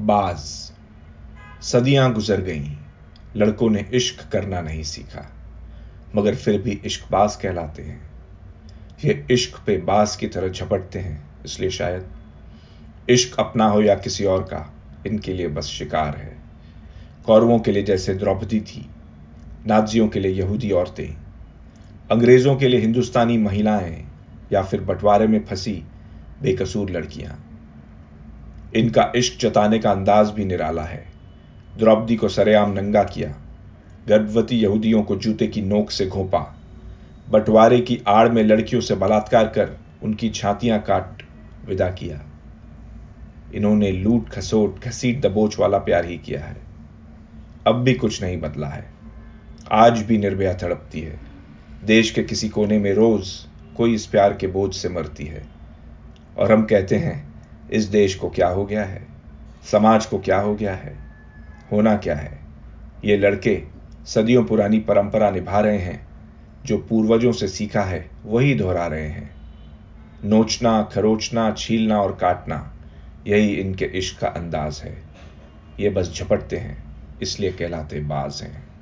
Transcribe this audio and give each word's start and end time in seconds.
बाज। 0.00 0.38
सदियाँ 1.62 2.12
गुजर 2.12 2.40
गईं। 2.40 2.76
लड़कों 3.36 3.70
ने 3.70 3.86
इश्क 3.92 4.28
करना 4.32 4.60
नहीं 4.60 4.82
सीखा। 4.82 5.32
मगर 6.14 6.34
फिर 6.34 6.62
भी 6.62 6.80
इश्क 6.84 7.10
बाज 7.10 7.36
कहलाते 7.36 7.82
हैं। 7.82 8.10
ये 9.04 9.26
इश्क 9.30 9.58
पे 9.66 9.76
बाज 9.76 10.16
की 10.16 10.26
तरह 10.26 10.48
झपटते 10.48 10.98
हैं, 10.98 11.24
इसलिए 11.44 11.70
शायद 11.70 12.06
इश्क 13.10 13.40
अपना 13.40 13.66
हो 13.66 13.82
या 13.82 13.94
किसी 13.94 14.24
और 14.24 14.42
का, 14.42 14.74
इनके 15.06 15.34
लिए 15.34 15.48
बस 15.48 15.64
शिकार 15.64 16.16
है। 16.16 16.36
कौरवों 17.26 17.58
के 17.58 17.72
लिए 17.72 17.82
जैसे 17.82 18.14
द्रौपदी 18.14 18.60
थी, 18.60 18.90
नाजियों 19.66 20.08
के 20.08 20.20
लिए 20.20 20.32
यहूदी 20.32 20.70
औरतें, 20.70 21.16
अंग्रेज़ों 22.10 22.56
के 22.56 22.68
लिए 22.68 22.80
हिंदुस्तानी 22.80 23.38
महिलाएँ, 23.38 24.08
या 24.52 24.62
फिर 24.62 24.80
बंटवारे 24.80 25.26
में 25.26 25.44
फंसी 25.44 25.84
बेकसूर 26.42 26.90
लड़कियाँ। 26.90 27.42
इनका 28.76 29.12
इश्क 29.16 29.40
जताने 29.40 29.78
का 29.78 29.90
अंदाज 29.90 30.30
भी 30.30 30.44
निराला 30.44 30.82
है। 30.82 31.06
द्रौपदी 31.78 32.16
को 32.16 32.28
सरेआम 32.28 32.72
नंगा 32.72 33.04
किया। 33.04 33.34
गर्भवती 34.08 34.56
यहूदियों 34.56 35.02
को 35.02 35.16
जूते 35.16 35.46
की 35.46 35.62
नोक 35.62 35.90
से 35.90 36.06
घोपा। 36.06 36.56
बंटवारे 37.30 37.80
की 37.80 38.02
आड़ 38.06 38.28
में 38.28 38.44
लड़कियों 38.44 38.82
से 38.82 38.94
बलात्कार 38.94 39.44
कर 39.44 39.78
उनकी 40.02 40.30
छातियाँ 40.30 40.82
काट 40.82 41.22
विदा 41.66 41.90
किया। 41.90 42.20
इन्होंने 43.54 43.92
लूट, 43.92 44.28
खसोट, 44.28 44.84
घसीट, 44.84 45.20
दबोच 45.20 45.58
वाला 45.58 45.78
प्यार 45.78 46.04
ही 46.04 46.18
किया 46.18 46.44
है। 46.44 46.56
अब 47.66 47.74
भी 47.74 47.94
कुछ 47.94 48.22
नहीं 48.22 48.40
बदला 48.40 48.68
है। 48.68 48.90
आज 49.72 50.02
भी 50.02 50.18
निर्भया 50.18 50.54
तड़पती 50.54 51.00
है। 51.00 51.20
देश 51.84 52.10
के 52.10 52.22
किसी 52.22 52.48
कोने 52.48 52.78
में 52.78 52.94
रोज 52.94 53.30
कोई 53.76 53.94
इस 53.94 54.06
प्यार 54.06 54.34
के 54.34 54.46
बोझ 54.46 54.74
से 54.74 54.88
मरती 54.88 55.24
है। 55.24 55.46
और 56.38 56.52
हम 56.52 56.64
कहते 56.64 56.96
हैं 56.96 57.35
इस 57.70 57.84
देश 57.84 58.14
को 58.14 58.30
क्या 58.30 58.48
हो 58.48 58.66
गया 58.66 58.84
है? 58.84 59.06
समाज 59.64 60.06
को 60.06 60.18
क्या 60.18 60.40
हो 60.40 60.54
गया 60.54 60.74
है? 60.74 60.96
होना 61.72 61.96
क्या 61.96 62.14
है? 62.14 62.38
ये 63.04 63.16
लड़के 63.16 63.62
सदियों 64.06 64.44
पुरानी 64.44 64.80
परंपरा 64.80 65.30
निभा 65.30 65.60
रहे 65.60 65.78
हैं, 65.78 66.06
जो 66.64 66.78
पूर्वजों 66.78 67.32
से 67.32 67.48
सीखा 67.48 67.82
है, 67.82 68.10
वही 68.24 68.54
दोहरा 68.54 68.86
रहे 68.86 69.08
हैं। 69.08 69.30
नोचना, 70.24 70.82
खरोचना, 70.82 71.52
छीलना 71.52 72.00
और 72.00 72.16
काटना, 72.16 72.72
यही 73.26 73.54
इनके 73.54 73.84
इश्क 73.84 74.20
का 74.20 74.28
अंदाज 74.28 74.82
है। 74.84 75.02
ये 75.80 75.90
बस 75.90 76.14
झपटते 76.14 76.56
हैं, 76.56 76.84
इसलिए 77.22 77.52
कहलाते 77.52 78.00
बाज 78.00 78.42
हैं। 78.42 78.75